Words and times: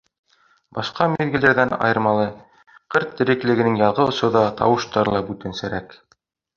Башҡа 0.77 1.07
миҙгелдәрҙән 1.15 1.75
айырмалы, 1.89 2.25
ҡыр 2.97 3.07
тереклегенең 3.23 3.79
яҙғы 3.85 4.09
осорҙа 4.15 4.45
тауыштары 4.63 5.19
ла 5.19 5.27
бүтәнсәрәк. 5.33 6.01